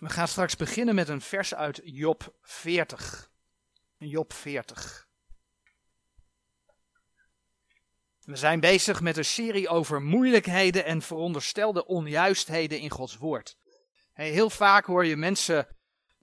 [0.00, 3.30] We gaan straks beginnen met een vers uit Job 40.
[3.96, 5.08] Job 40.
[8.20, 13.56] We zijn bezig met een serie over moeilijkheden en veronderstelde onjuistheden in Gods woord.
[14.12, 15.66] Heel vaak hoor je mensen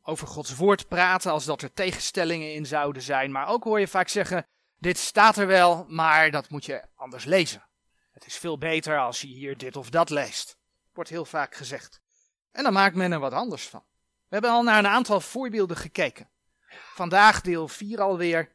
[0.01, 3.87] over Gods woord praten als dat er tegenstellingen in zouden zijn, maar ook hoor je
[3.87, 4.47] vaak zeggen:
[4.77, 7.67] dit staat er wel, maar dat moet je anders lezen.
[8.11, 10.57] Het is veel beter als je hier dit of dat leest.
[10.93, 12.05] Wordt heel vaak gezegd.
[12.57, 13.83] En dan maakt men er wat anders van.
[13.99, 16.29] We hebben al naar een aantal voorbeelden gekeken.
[16.93, 18.51] Vandaag deel 4 alweer.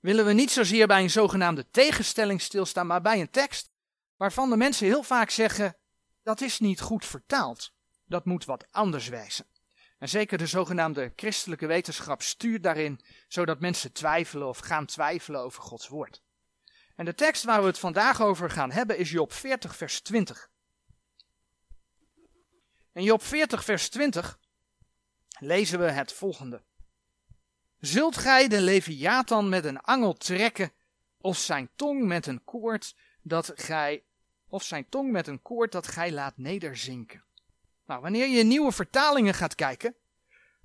[0.00, 3.70] Willen we niet zozeer bij een zogenaamde tegenstelling stilstaan, maar bij een tekst
[4.16, 5.76] waarvan de mensen heel vaak zeggen:
[6.22, 7.72] dat is niet goed vertaald.
[8.04, 9.46] Dat moet wat anders wijzen.
[9.98, 15.62] En zeker de zogenaamde christelijke wetenschap stuurt daarin, zodat mensen twijfelen of gaan twijfelen over
[15.62, 16.22] Gods woord.
[16.96, 20.50] En de tekst waar we het vandaag over gaan hebben is Job 40, vers 20.
[22.92, 24.38] In Job 40, vers 20
[25.38, 26.62] lezen we het volgende.
[27.78, 30.72] Zult gij de Leviathan met een angel trekken,
[31.20, 34.04] of zijn tong met een koord dat gij,
[34.48, 37.24] of zijn tong met een koord dat gij laat nederzinken?
[37.86, 39.94] Nou, wanneer je nieuwe vertalingen gaat kijken,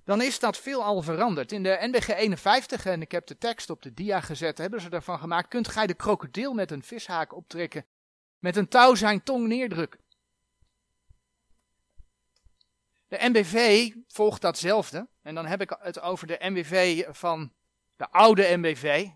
[0.03, 1.51] dan is dat veelal veranderd.
[1.51, 4.89] In de NBG 51, en ik heb de tekst op de dia gezet, hebben ze
[4.89, 7.85] ervan gemaakt, kunt gij de krokodil met een vishaak optrekken,
[8.39, 9.99] met een touw zijn tong neerdrukken.
[13.13, 15.07] De NBV volgt datzelfde.
[15.21, 17.53] En dan heb ik het over de NBV van
[17.95, 19.07] de oude NBV.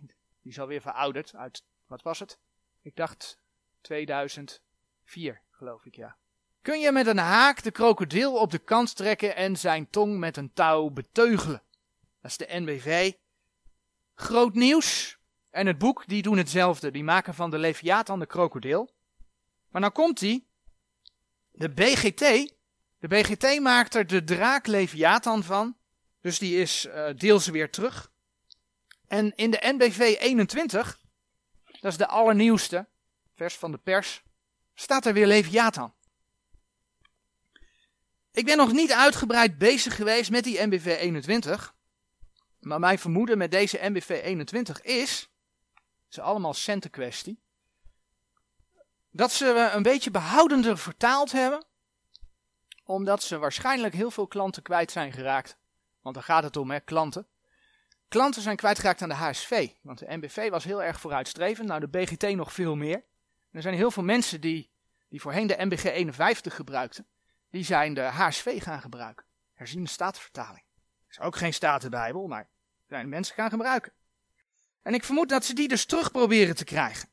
[0.42, 2.40] Die is alweer verouderd uit, wat was het?
[2.82, 3.40] Ik dacht
[3.82, 6.18] 2004, geloof ik, ja.
[6.62, 10.38] Kun je met een haak de krokodil op de kant trekken en zijn tong met
[10.38, 11.64] een touw beteugelen?
[12.22, 13.14] Dat is de NBV.
[14.14, 15.18] Groot nieuws.
[15.50, 16.92] En het boek, die doen hetzelfde.
[16.92, 18.92] Die maken van de Leviathan de krokodil.
[19.70, 20.48] Maar nou komt die.
[21.52, 22.56] De BGT,
[23.08, 25.78] de BGT maakt er de draak Leviathan van.
[26.22, 28.12] Dus die is uh, deels weer terug.
[29.08, 31.00] En in de NBV 21,
[31.80, 32.88] dat is de allernieuwste,
[33.36, 34.24] vers van de pers,
[34.76, 35.94] staat er weer Leviathan.
[38.32, 41.76] Ik ben nog niet uitgebreid bezig geweest met die NBV 21.
[42.60, 45.30] Maar mijn vermoeden met deze NBV 21 is,
[46.08, 47.40] ze allemaal centenkwestie,
[49.12, 51.66] dat ze een beetje behoudender vertaald hebben
[52.88, 55.58] omdat ze waarschijnlijk heel veel klanten kwijt zijn geraakt.
[56.02, 57.28] Want daar gaat het om, hè, klanten.
[58.08, 59.70] Klanten zijn kwijtgeraakt aan de HSV.
[59.82, 61.68] Want de MBV was heel erg vooruitstrevend.
[61.68, 63.04] Nou, de BGT nog veel meer.
[63.52, 64.72] er zijn heel veel mensen die,
[65.10, 67.08] die voorheen de MBG 51 gebruikten.
[67.50, 69.26] Die zijn de HSV gaan gebruiken.
[69.54, 70.64] Herziene statenvertaling.
[71.10, 72.50] Is ook geen statenbijbel, maar
[72.88, 73.92] zijn mensen gaan gebruiken.
[74.82, 77.10] En ik vermoed dat ze die dus terug proberen te krijgen.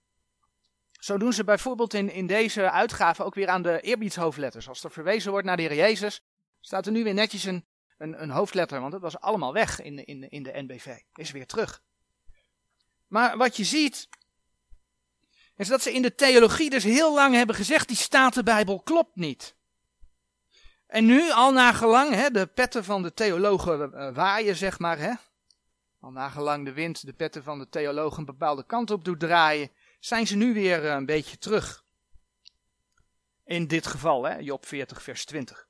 [1.04, 4.69] Zo doen ze bijvoorbeeld in, in deze uitgave ook weer aan de eerbiedshoofdletters.
[4.69, 6.22] Als er verwezen wordt naar de Heer Jezus,
[6.60, 7.65] staat er nu weer netjes een,
[7.98, 10.98] een, een hoofdletter, want het was allemaal weg in, in, in de NBV.
[11.15, 11.82] Is weer terug.
[13.06, 14.09] Maar wat je ziet,
[15.56, 19.54] is dat ze in de theologie dus heel lang hebben gezegd, die Statenbijbel klopt niet.
[20.86, 25.12] En nu, al nagelang, hè, de petten van de theologen uh, waaien, zeg maar, hè.
[26.00, 29.71] Al nagelang de wind de petten van de theologen een bepaalde kant op doet draaien,
[30.04, 31.84] zijn ze nu weer eh, een beetje terug.
[33.44, 35.69] In dit geval, hè, Job 40, vers 20.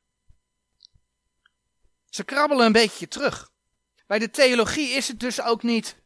[2.09, 3.51] Ze krabbelen een beetje terug.
[4.07, 6.03] Bij de theologie is het dus ook niet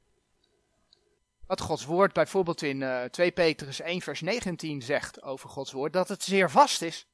[1.46, 5.72] wat Gods woord bijvoorbeeld in uh, eh, 2 Petrus 1 vers 19 zegt over Gods
[5.72, 7.06] woord, dat het zeer vast is.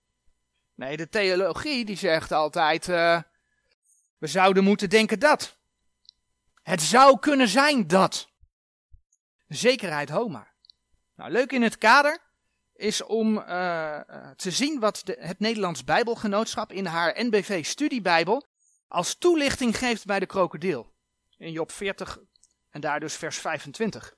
[0.75, 3.23] Nee, de theologie die zegt altijd, uh,
[4.19, 5.57] we zouden moeten denken dat.
[6.63, 8.29] Het zou kunnen zijn dat.
[9.49, 10.54] Zekerheid Homa.
[11.17, 12.19] Nou, leuk in het kader
[12.75, 14.01] is om uh,
[14.37, 18.47] te zien wat de, het Nederlands Bijbelgenootschap in haar NBV Studiebijbel
[18.89, 20.93] als toelichting geeft bij de krokodil.
[21.37, 22.19] In Job 40
[22.71, 24.17] en daar dus vers 25.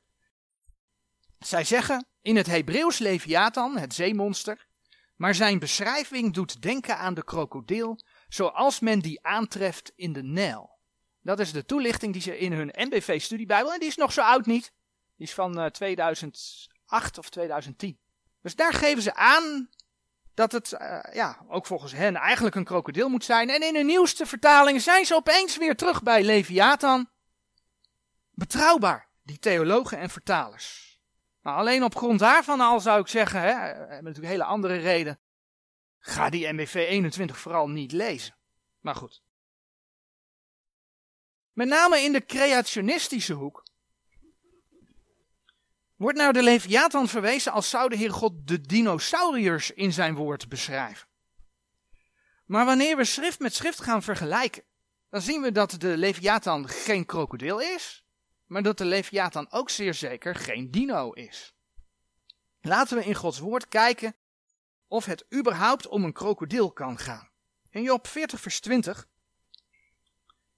[1.38, 4.66] Zij zeggen in het Hebreeuws Leviathan, het zeemonster,
[5.16, 10.78] maar zijn beschrijving doet denken aan de krokodil zoals men die aantreft in de Nijl.
[11.20, 14.20] Dat is de toelichting die ze in hun NBV Studiebijbel, en die is nog zo
[14.20, 14.72] oud niet,
[15.16, 17.98] die is van uh, 2000 2008 of 2010.
[18.42, 19.68] Dus daar geven ze aan
[20.34, 23.50] dat het, uh, ja, ook volgens hen eigenlijk een krokodil moet zijn.
[23.50, 27.10] En in de nieuwste vertaling zijn ze opeens weer terug bij Leviathan.
[28.30, 31.00] Betrouwbaar, die theologen en vertalers.
[31.40, 35.20] Maar alleen op grond daarvan al zou ik zeggen, hè, hebben natuurlijk hele andere reden.
[35.98, 38.36] Ga die MBV 21 vooral niet lezen.
[38.80, 39.22] Maar goed.
[41.52, 43.65] Met name in de creationistische hoek
[45.96, 50.48] Wordt nou de Leviathan verwezen als zou de Heer God de dinosauriërs in zijn woord
[50.48, 51.08] beschrijven?
[52.46, 54.62] Maar wanneer we schrift met schrift gaan vergelijken,
[55.10, 58.04] dan zien we dat de Leviathan geen krokodil is,
[58.46, 61.54] maar dat de Leviathan ook zeer zeker geen dino is.
[62.60, 64.16] Laten we in Gods woord kijken
[64.88, 67.30] of het überhaupt om een krokodil kan gaan.
[67.70, 69.08] In Job 40 vers 20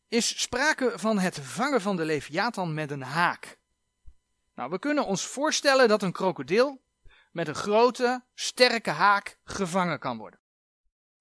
[0.09, 3.59] is sprake van het vangen van de Leviathan met een haak.
[4.59, 6.81] Nou, we kunnen ons voorstellen dat een krokodil
[7.33, 10.41] met een grote, sterke haak gevangen kan worden.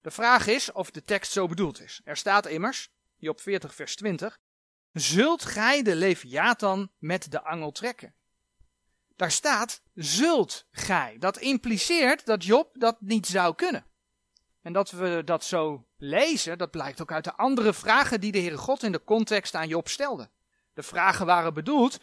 [0.00, 2.00] De vraag is of de tekst zo bedoeld is.
[2.04, 4.38] Er staat immers, Job 40 vers 20,
[4.92, 8.14] Zult gij de Leviathan met de angel trekken?
[9.16, 11.16] Daar staat, zult gij.
[11.18, 13.86] Dat impliceert dat Job dat niet zou kunnen.
[14.62, 18.38] En dat we dat zo lezen, dat blijkt ook uit de andere vragen die de
[18.38, 20.30] Heere God in de context aan Job stelde.
[20.72, 21.98] De vragen waren bedoeld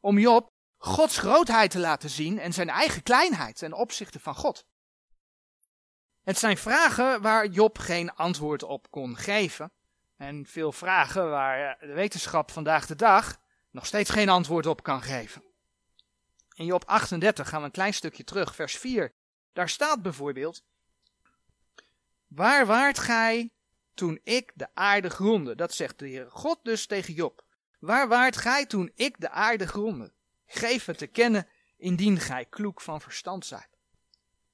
[0.00, 4.66] om Job Gods grootheid te laten zien en zijn eigen kleinheid ten opzichte van God.
[6.22, 9.72] Het zijn vragen waar Job geen antwoord op kon geven.
[10.16, 13.40] En veel vragen waar de wetenschap vandaag de dag
[13.70, 15.44] nog steeds geen antwoord op kan geven.
[16.54, 19.14] In Job 38 gaan we een klein stukje terug, vers 4.
[19.52, 20.64] Daar staat bijvoorbeeld:
[22.26, 23.52] Waar waart gij
[23.94, 25.54] toen ik de aarde gronde?
[25.54, 27.44] Dat zegt de Heer God dus tegen Job.
[27.78, 30.12] Waar waart gij toen ik de aarde gronde?
[30.52, 33.78] Geef het te kennen indien gij kloek van verstand zijt.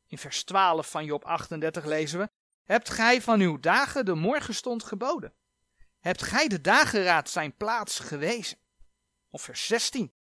[0.07, 2.31] In vers 12 van Job 38 lezen we:
[2.65, 5.35] Hebt gij van uw dagen de morgenstond geboden?
[6.01, 8.59] Hebt gij de dageraad zijn plaats gewezen?
[9.31, 10.13] Of vers 16.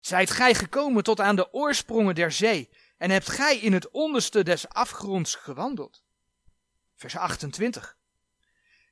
[0.00, 4.42] Zijt gij gekomen tot aan de oorsprongen der zee en hebt gij in het onderste
[4.42, 6.04] des afgronds gewandeld?
[6.94, 7.98] Vers 28.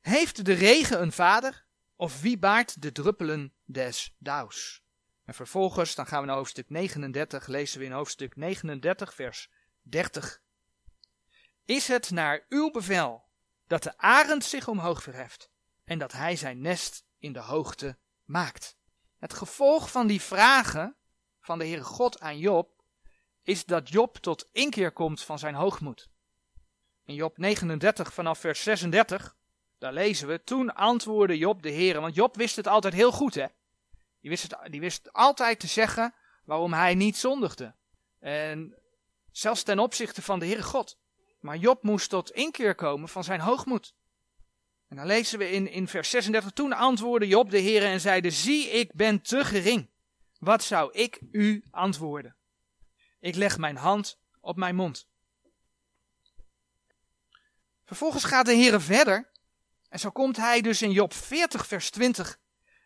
[0.00, 1.66] Heeft de regen een vader
[1.96, 4.83] of wie baart de druppelen des dauws?
[5.24, 9.50] En vervolgens, dan gaan we naar hoofdstuk 39, lezen we in hoofdstuk 39, vers
[9.82, 10.42] 30.
[11.64, 13.24] Is het naar uw bevel
[13.66, 15.50] dat de arend zich omhoog verheft
[15.84, 18.76] en dat hij zijn nest in de hoogte maakt?
[19.18, 20.96] Het gevolg van die vragen
[21.40, 22.82] van de Heere God aan Job
[23.42, 26.10] is dat Job tot inkeer komt van zijn hoogmoed.
[27.04, 29.36] In Job 39 vanaf vers 36,
[29.78, 33.34] daar lezen we, toen antwoordde Job de Heere, want Job wist het altijd heel goed
[33.34, 33.46] hè.
[34.24, 37.74] Die wist, het, die wist altijd te zeggen waarom hij niet zondigde.
[38.18, 38.78] En
[39.30, 40.98] zelfs ten opzichte van de Heere God.
[41.40, 43.94] Maar Job moest tot inkeer komen van zijn hoogmoed.
[44.88, 48.30] En dan lezen we in, in vers 36, toen antwoordde Job de Heere en zeide,
[48.30, 49.90] zie ik ben te gering.
[50.38, 52.36] Wat zou ik u antwoorden?
[53.20, 55.08] Ik leg mijn hand op mijn mond.
[57.84, 59.30] Vervolgens gaat de Heere verder.
[59.88, 62.42] En zo komt hij dus in Job 40 vers 20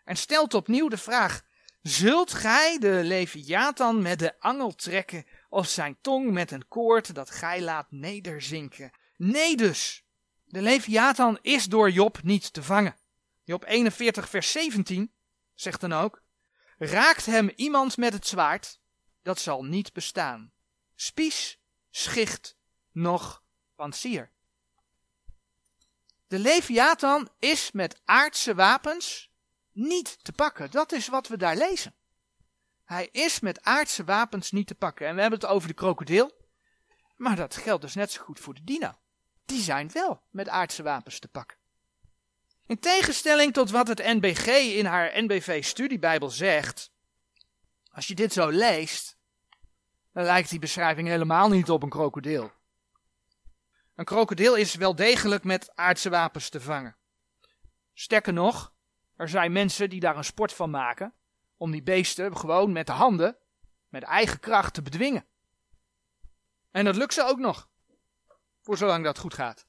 [0.08, 1.42] en stelt opnieuw de vraag:
[1.82, 7.30] Zult gij de Leviathan met de angel trekken, of zijn tong met een koord dat
[7.30, 8.90] gij laat nederzinken?
[9.16, 10.04] Nee dus,
[10.44, 12.96] de Leviathan is door Job niet te vangen.
[13.44, 15.12] Job 41 vers 17
[15.54, 16.22] zegt dan ook:
[16.78, 18.80] Raakt hem iemand met het zwaard,
[19.22, 20.52] dat zal niet bestaan.
[20.94, 21.60] Spies,
[21.90, 22.56] schicht,
[22.92, 23.42] nog
[23.74, 24.32] pansier.
[26.26, 29.27] De Leviathan is met aardse wapens
[29.78, 30.70] niet te pakken.
[30.70, 31.94] Dat is wat we daar lezen.
[32.84, 35.06] Hij is met aardse wapens niet te pakken.
[35.06, 36.36] En we hebben het over de krokodil.
[37.16, 38.98] Maar dat geldt dus net zo goed voor de dino.
[39.44, 41.56] Die zijn wel met aardse wapens te pakken.
[42.66, 46.90] In tegenstelling tot wat het NBG in haar NBV-studiebijbel zegt,
[47.90, 49.16] als je dit zo leest,
[50.12, 52.52] dan lijkt die beschrijving helemaal niet op een krokodil.
[53.94, 56.96] Een krokodil is wel degelijk met aardse wapens te vangen.
[57.94, 58.72] Sterker nog,
[59.18, 61.14] er zijn mensen die daar een sport van maken
[61.56, 63.38] om die beesten gewoon met de handen,
[63.88, 65.26] met eigen kracht te bedwingen.
[66.70, 67.68] En dat lukt ze ook nog.
[68.60, 69.66] Voor zolang dat goed gaat.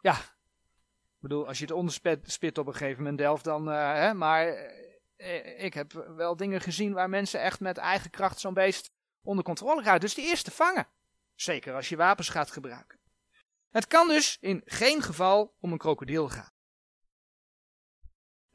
[0.00, 3.68] Ja, ik bedoel, als je het onderspit op een gegeven moment delft, dan.
[3.68, 4.46] Uh, hè, maar
[5.16, 8.90] uh, ik heb wel dingen gezien waar mensen echt met eigen kracht zo'n beest
[9.22, 10.00] onder controle krijgen.
[10.00, 10.88] Dus die eerste vangen.
[11.34, 12.98] Zeker als je wapens gaat gebruiken.
[13.70, 16.54] Het kan dus in geen geval om een krokodil gaan.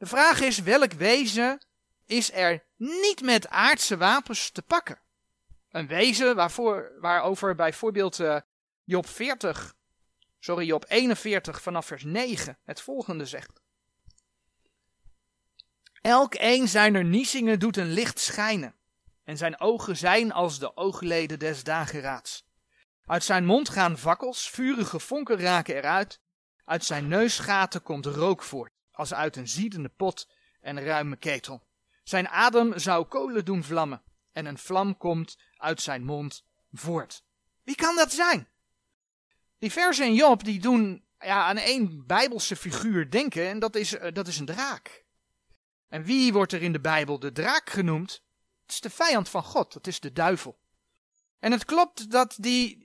[0.02, 1.60] De vraag is welk wezen
[2.06, 5.00] is er niet met aardse wapens te pakken?
[5.70, 8.40] Een wezen waarvoor, waarover bijvoorbeeld uh,
[8.84, 9.74] Job 40,
[10.38, 13.60] sorry Job 41 vanaf vers 9 het volgende zegt.
[16.00, 18.74] Elk een zijner niezingen doet een licht schijnen
[19.24, 22.46] en zijn ogen zijn als de oogleden des dageraads.
[23.04, 26.20] Uit zijn mond gaan vakkels, vurige vonken raken eruit,
[26.64, 30.28] uit zijn neusgaten komt rook voort als uit een ziedende pot
[30.60, 31.62] en ruime ketel.
[32.04, 37.24] Zijn adem zou kolen doen vlammen en een vlam komt uit zijn mond voort.
[37.62, 38.48] Wie kan dat zijn?
[39.58, 43.96] Die versen in Job die doen ja, aan één bijbelse figuur denken en dat is,
[44.12, 45.04] dat is een draak.
[45.88, 48.22] En wie wordt er in de Bijbel de draak genoemd?
[48.62, 50.58] Het is de vijand van God, dat is de duivel.
[51.38, 52.81] En het klopt dat die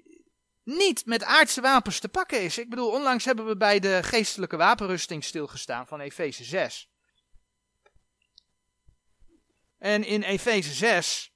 [0.68, 2.58] niet met aardse wapens te pakken is.
[2.58, 6.90] Ik bedoel, onlangs hebben we bij de geestelijke wapenrusting stilgestaan van Efeze 6.
[9.78, 11.32] En in Efeze 6,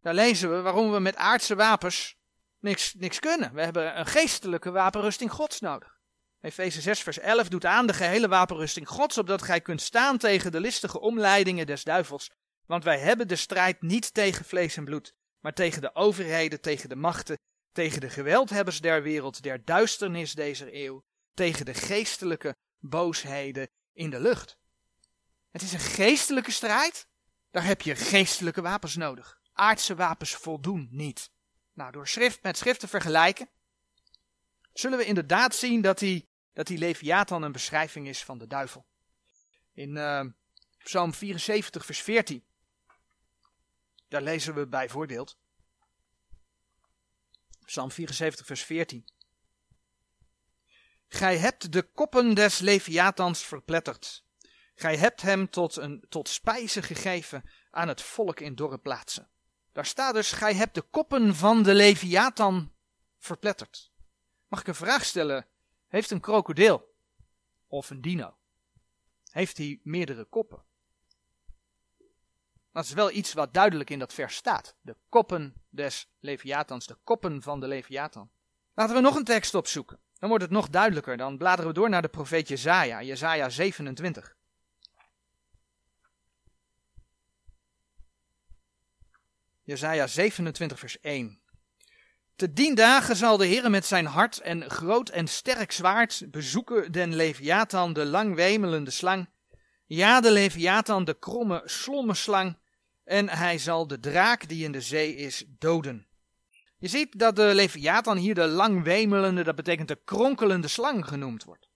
[0.00, 2.16] daar lezen we waarom we met aardse wapens
[2.60, 3.54] niks, niks kunnen.
[3.54, 5.98] We hebben een geestelijke wapenrusting Gods nodig.
[6.40, 10.52] Efeze 6 vers 11 doet aan de gehele wapenrusting Gods, opdat gij kunt staan tegen
[10.52, 12.30] de listige omleidingen des duivels.
[12.66, 16.88] Want wij hebben de strijd niet tegen vlees en bloed, maar tegen de overheden, tegen
[16.88, 17.38] de machten,
[17.76, 21.04] tegen de geweldhebbers der wereld, der duisternis deze eeuw,
[21.34, 24.58] tegen de geestelijke boosheden in de lucht.
[25.50, 27.08] Het is een geestelijke strijd,
[27.50, 29.40] daar heb je geestelijke wapens nodig.
[29.52, 31.30] Aardse wapens voldoen niet.
[31.72, 33.48] Nou, door schrift met schrift te vergelijken,
[34.72, 38.86] zullen we inderdaad zien dat die, dat die Leviathan een beschrijving is van de duivel.
[39.72, 40.24] In uh,
[40.78, 42.44] Psalm 74, vers 14,
[44.08, 45.38] daar lezen we bijvoorbeeld,
[47.66, 49.04] Psalm 74, vers 14.
[51.08, 54.24] Gij hebt de koppen des Leviathans verpletterd.
[54.74, 59.28] Gij hebt hem tot, een, tot spijze gegeven aan het volk in dorre plaatsen.
[59.72, 62.72] Daar staat dus, gij hebt de koppen van de Leviathan
[63.18, 63.92] verpletterd.
[64.48, 65.46] Mag ik een vraag stellen?
[65.86, 66.94] Heeft een krokodil
[67.66, 68.36] of een dino,
[69.30, 70.65] heeft hij meerdere koppen?
[72.76, 74.74] Dat is wel iets wat duidelijk in dat vers staat.
[74.80, 78.30] De koppen des Leviathans, de koppen van de Leviathan.
[78.74, 79.98] Laten we nog een tekst opzoeken.
[80.18, 81.16] Dan wordt het nog duidelijker.
[81.16, 84.36] Dan bladeren we door naar de profeet Jezaja, Jezaja 27.
[89.62, 91.40] Jezaja 27 vers 1.
[92.34, 96.92] Te dien dagen zal de Heer met zijn hart en groot en sterk zwaard bezoeken
[96.92, 99.28] den Leviathan, de langwemelende slang.
[99.86, 102.56] Ja, de Leviathan, de kromme slommeslang
[103.06, 106.06] en hij zal de draak die in de zee is doden.
[106.78, 111.68] Je ziet dat de Leviathan hier de langwemelende, dat betekent de kronkelende slang genoemd wordt.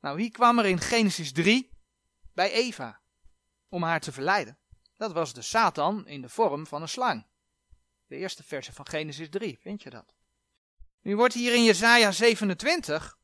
[0.00, 1.70] Nou, wie kwam er in Genesis 3
[2.34, 3.00] bij Eva
[3.68, 4.58] om haar te verleiden?
[4.96, 7.26] Dat was de Satan in de vorm van een slang.
[8.06, 10.14] De eerste verse van Genesis 3, vind je dat?
[11.02, 13.18] Nu wordt hier in Jesaja 27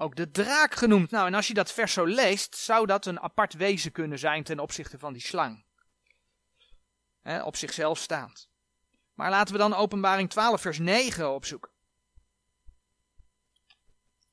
[0.00, 1.10] ook de draak genoemd.
[1.10, 4.44] Nou, en als je dat vers zo leest, zou dat een apart wezen kunnen zijn
[4.44, 5.66] ten opzichte van die slang.
[7.44, 8.48] op zichzelf staand.
[9.14, 11.70] Maar laten we dan Openbaring 12, vers 9 opzoeken.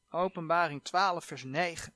[0.09, 1.93] Openbaring 12, vers 9.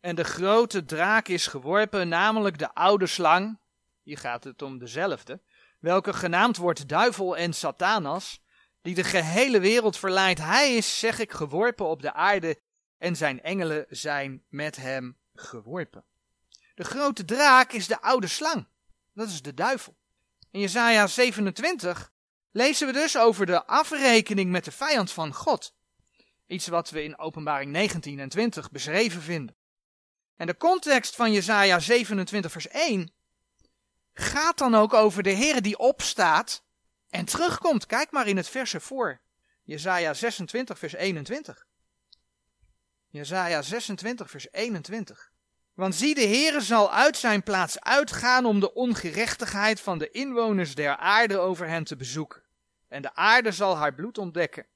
[0.00, 3.58] En de grote draak is geworpen, namelijk de oude slang.
[4.02, 5.40] Hier gaat het om dezelfde.
[5.78, 8.43] Welke genaamd wordt duivel en satanas
[8.84, 10.40] die de gehele wereld verleidt.
[10.40, 12.60] Hij is, zeg ik, geworpen op de aarde
[12.98, 16.04] en zijn engelen zijn met hem geworpen.
[16.74, 18.66] De grote draak is de oude slang.
[19.14, 19.96] Dat is de duivel.
[20.50, 22.12] In Jesaja 27
[22.50, 25.74] lezen we dus over de afrekening met de vijand van God.
[26.46, 29.56] Iets wat we in Openbaring 19 en 20 beschreven vinden.
[30.36, 33.12] En de context van Jesaja 27 vers 1
[34.12, 36.63] gaat dan ook over de Heer die opstaat
[37.14, 37.86] en terugkomt.
[37.86, 39.20] Kijk maar in het verse voor.
[39.62, 41.66] Jezaja 26 vers 21.
[43.08, 45.32] Jezaja 26 vers 21.
[45.74, 50.74] Want zie, de Heere zal uit zijn plaats uitgaan om de ongerechtigheid van de inwoners
[50.74, 52.42] der aarde over hen te bezoeken.
[52.88, 54.66] En de aarde zal haar bloed ontdekken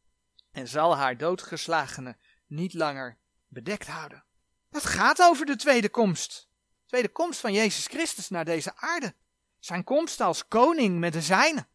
[0.52, 3.18] en zal haar doodgeslagenen niet langer
[3.48, 4.24] bedekt houden.
[4.70, 6.48] Dat gaat over de tweede komst.
[6.86, 9.14] tweede komst van Jezus Christus naar deze aarde.
[9.58, 11.68] Zijn komst als koning met de zijnen.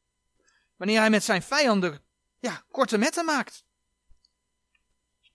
[0.76, 2.02] Wanneer hij met zijn vijanden
[2.40, 3.66] ja, korte metten maakt.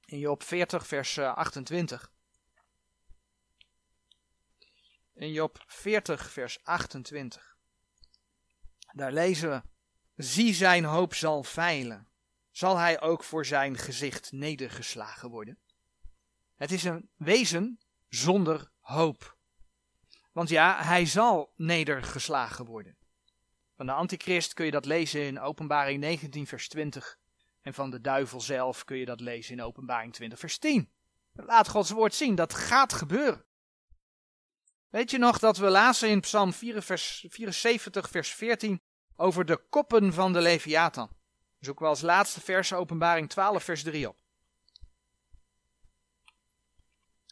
[0.05, 2.13] In Job 40, vers 28.
[5.15, 7.57] Eh, In Job 40, vers 28.
[8.93, 9.63] Daar lezen we:
[10.23, 12.09] Zie zijn hoop zal veilen.
[12.51, 15.59] Zal hij ook voor zijn gezicht nedergeslagen worden?
[16.57, 19.37] Het is een wezen zonder hoop.
[20.33, 22.97] Want ja, hij zal nedergeslagen worden.
[23.79, 27.19] Van de antichrist kun je dat lezen in Openbaring 19, vers 20.
[27.63, 30.91] En van de duivel zelf kun je dat lezen in Openbaring 20, vers 10.
[31.33, 33.45] Laat Gods woord zien, dat gaat gebeuren.
[34.89, 38.83] Weet je nog dat we lazen in Psalm 4, vers 74, vers 14
[39.17, 41.11] over de koppen van de Leviathan?
[41.61, 44.17] Zoek we als laatste vers Openbaring 12, vers 3 op.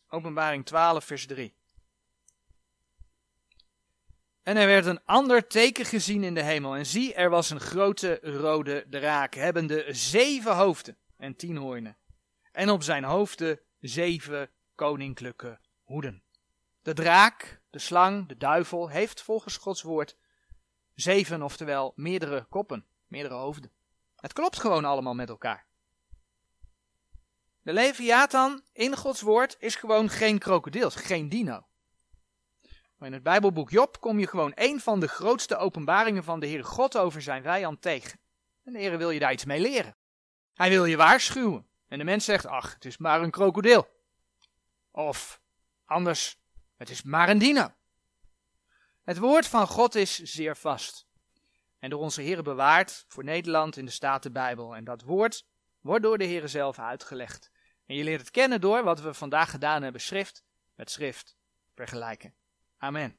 [0.08, 1.55] Openbaring 12, vers 3.
[4.46, 6.76] En er werd een ander teken gezien in de hemel.
[6.76, 11.96] En zie, er was een grote rode draak, hebbende zeven hoofden en tien hoornen.
[12.52, 16.22] En op zijn hoofden zeven koninklijke hoeden.
[16.82, 20.16] De draak, de slang, de duivel, heeft volgens Gods woord
[20.94, 23.72] zeven, oftewel meerdere koppen, meerdere hoofden.
[24.16, 25.66] Het klopt gewoon allemaal met elkaar.
[27.62, 31.66] De Leviathan in Gods woord is gewoon geen krokodil, geen dino.
[32.96, 36.46] Maar in het Bijbelboek Job kom je gewoon een van de grootste openbaringen van de
[36.46, 38.20] Heere God over zijn vijand tegen.
[38.64, 39.96] En de Heere wil je daar iets mee leren.
[40.54, 41.66] Hij wil je waarschuwen.
[41.88, 43.88] En de mens zegt, ach, het is maar een krokodil.
[44.90, 45.40] Of
[45.84, 46.38] anders,
[46.76, 47.74] het is maar een dino.
[49.04, 51.06] Het woord van God is zeer vast.
[51.78, 54.76] En door onze Heer bewaard voor Nederland in de Statenbijbel.
[54.76, 55.46] En dat woord
[55.80, 57.50] wordt door de Heer zelf uitgelegd.
[57.86, 61.36] En je leert het kennen door wat we vandaag gedaan hebben, schrift met schrift
[61.74, 62.34] vergelijken.
[62.86, 63.14] Amen.